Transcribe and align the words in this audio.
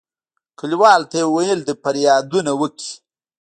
کلیوالو 0.59 1.09
ته 1.11 1.15
یې 1.21 1.25
ویل 1.35 1.59
د 1.65 1.69
فریادونه 1.81 2.51
وکړي. 2.61 2.89